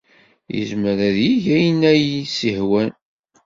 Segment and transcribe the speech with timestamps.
[0.55, 2.89] Yezmer ad yeg ayen ay as-yehwan.